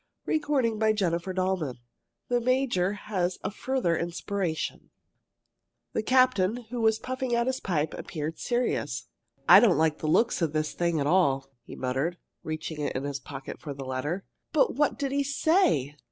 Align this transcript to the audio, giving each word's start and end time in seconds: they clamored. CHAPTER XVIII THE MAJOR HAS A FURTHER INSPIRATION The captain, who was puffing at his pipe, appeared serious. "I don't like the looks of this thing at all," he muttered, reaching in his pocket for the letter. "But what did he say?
they 0.25 0.39
clamored. 0.39 0.97
CHAPTER 0.97 1.19
XVIII 1.19 1.79
THE 2.27 2.41
MAJOR 2.41 2.93
HAS 3.05 3.37
A 3.43 3.51
FURTHER 3.51 3.95
INSPIRATION 3.97 4.89
The 5.93 6.01
captain, 6.01 6.63
who 6.71 6.81
was 6.81 6.97
puffing 6.97 7.35
at 7.35 7.45
his 7.45 7.59
pipe, 7.59 7.93
appeared 7.93 8.39
serious. 8.39 9.05
"I 9.47 9.59
don't 9.59 9.77
like 9.77 9.99
the 9.99 10.07
looks 10.07 10.41
of 10.41 10.53
this 10.53 10.73
thing 10.73 10.99
at 10.99 11.05
all," 11.05 11.51
he 11.61 11.75
muttered, 11.75 12.17
reaching 12.41 12.79
in 12.79 13.03
his 13.03 13.19
pocket 13.19 13.59
for 13.59 13.75
the 13.75 13.85
letter. 13.85 14.23
"But 14.51 14.73
what 14.73 14.97
did 14.97 15.11
he 15.11 15.23
say? 15.23 15.95